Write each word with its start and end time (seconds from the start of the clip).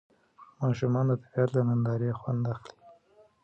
ماشومان 0.61 1.05
د 1.09 1.11
طبیعت 1.23 1.49
له 1.55 1.61
نندارې 1.69 2.17
خوند 2.19 2.43
اخلي 2.53 2.75